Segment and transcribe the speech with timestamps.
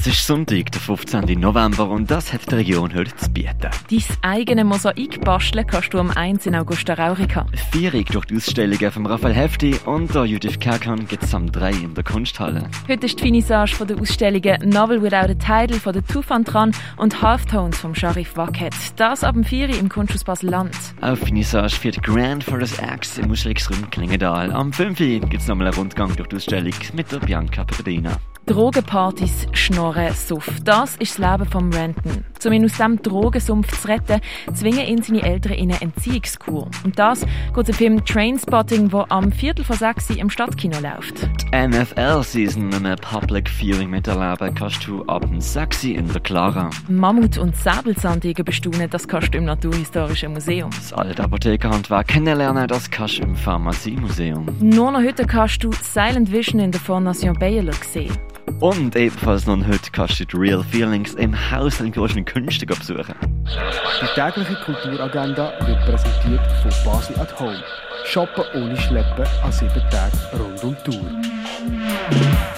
[0.00, 1.40] Es ist Sonntag, der 15.
[1.40, 3.68] November und das hat die Region heute zu bieten.
[3.90, 7.46] Dein eigene Mosaik basteln kannst du am 1 in Augusta Raurica.
[7.72, 11.72] Vierig durch die Ausstellungen von Raphael Hefti und der Judith Kerkan gibt es am 3
[11.72, 12.70] in der Kunsthalle.
[12.86, 16.70] Heute ist die Finissage von der Ausstellungen Novel Without a Title von der Tufan dran
[16.96, 18.74] und Halftones vom Sharif Wackett.
[18.94, 20.76] Das ab dem 4 im Kunsthaus Basel-Land.
[21.00, 24.52] Auf Finissage führt Grand Forest X im Ausstellungsraum Klingendal.
[24.52, 28.16] Am 5 gibt es nochmal einen Rundgang durch die Ausstellung mit der Bianca Pepperdina.
[28.48, 30.48] Drogenpartys, Schnorren, Suff.
[30.64, 32.24] Das ist das Leben von Renton.
[32.46, 34.22] Um ihn aus diesem Drogensumpf zu retten,
[34.54, 36.70] zwingen ihn seine Eltern in eine Entziehungskur.
[36.82, 41.28] Und das geht der Film Trainspotting, der am Viertel vor sechs im Stadtkino läuft.
[41.52, 46.70] Die NFL-Season in einem Public Viewing miterleben kannst du ab dem 6 in der Clara.
[46.88, 50.70] Mammut- und Säbelzahntiger bestaunen, das kannst du im Naturhistorischen Museum.
[50.70, 54.46] Das alte Apothekerhandwerk kennenlernen, das kannst du im Pharmaziemuseum.
[54.60, 58.16] Nur noch heute kannst du Silent Vision in der Fondation Baylor sehen.
[58.60, 63.14] Und ebenfalls noch heute kannst du die Real Feelings im Haus der großen Künste besuchen.
[63.22, 67.62] Die tägliche Kulturagenda wird präsentiert von Basel at Home.
[68.04, 72.57] Shoppen ohne Schleppen an sieben Tagen rund um die Tour.